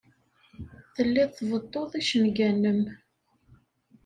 [0.95, 2.81] Telliḍ tbeḍḍuḍ icenga-nnem.